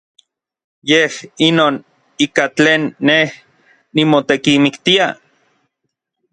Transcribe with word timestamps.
Yej 0.89 1.13
inon 1.47 1.75
ika 2.25 2.45
tlen 2.57 2.83
nej 3.07 3.27
nimotekimiktia. 3.95 5.07